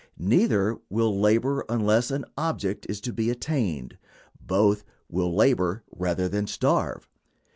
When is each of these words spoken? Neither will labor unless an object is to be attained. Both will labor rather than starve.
Neither 0.17 0.79
will 0.89 1.19
labor 1.19 1.63
unless 1.69 2.09
an 2.09 2.25
object 2.35 2.87
is 2.89 2.99
to 3.01 3.13
be 3.13 3.29
attained. 3.29 3.99
Both 4.43 4.83
will 5.11 5.31
labor 5.35 5.83
rather 5.95 6.27
than 6.27 6.47
starve. 6.47 7.07